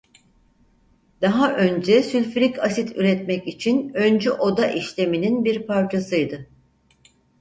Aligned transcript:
Daha 1.21 1.53
önce 1.55 2.03
sülfürik 2.03 2.59
asit 2.59 2.97
üretmek 2.97 3.47
için 3.47 3.91
öncü 3.93 4.31
oda 4.31 4.67
işleminin 4.71 5.45
bir 5.45 5.67
parçasıydı. 5.67 6.47